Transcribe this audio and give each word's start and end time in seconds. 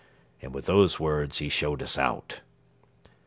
And 0.41 0.51
with 0.51 0.65
those 0.65 0.99
words 0.99 1.37
he 1.37 1.47
showed 1.47 1.83
us 1.83 1.95
out." 1.95 2.39